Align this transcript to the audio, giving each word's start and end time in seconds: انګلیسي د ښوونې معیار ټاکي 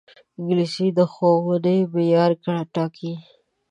انګلیسي 0.37 0.87
د 0.97 0.99
ښوونې 1.13 1.77
معیار 1.93 2.31
ټاکي 2.73 3.13